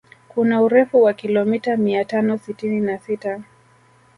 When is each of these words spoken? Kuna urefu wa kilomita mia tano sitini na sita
Kuna 0.27 0.61
urefu 0.61 1.03
wa 1.03 1.13
kilomita 1.13 1.77
mia 1.77 2.05
tano 2.05 2.37
sitini 2.37 2.79
na 2.81 2.99
sita 2.99 3.41